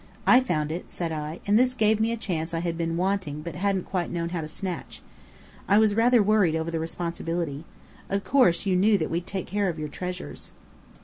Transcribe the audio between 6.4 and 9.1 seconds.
over the responsibility. Of course you knew